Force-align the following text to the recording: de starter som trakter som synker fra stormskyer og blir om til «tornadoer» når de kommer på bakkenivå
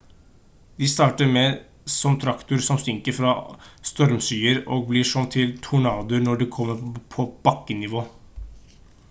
de 0.77 0.85
starter 0.91 1.27
som 1.97 2.15
trakter 2.23 2.63
som 2.69 2.79
synker 2.85 3.17
fra 3.17 3.35
stormskyer 3.91 4.63
og 4.77 4.89
blir 4.89 5.13
om 5.23 5.29
til 5.37 5.53
«tornadoer» 5.69 6.27
når 6.29 6.43
de 6.43 6.49
kommer 6.59 6.83
på 7.17 7.29
bakkenivå 7.51 8.05